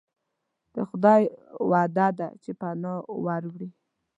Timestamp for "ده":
2.19-2.27